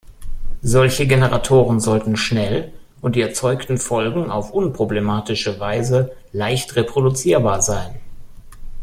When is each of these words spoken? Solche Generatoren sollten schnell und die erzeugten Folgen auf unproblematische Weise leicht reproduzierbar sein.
Solche 0.63 1.05
Generatoren 1.05 1.79
sollten 1.79 2.15
schnell 2.17 2.73
und 3.01 3.15
die 3.15 3.21
erzeugten 3.21 3.77
Folgen 3.77 4.31
auf 4.31 4.49
unproblematische 4.51 5.59
Weise 5.59 6.15
leicht 6.33 6.75
reproduzierbar 6.75 7.61
sein. 7.61 7.99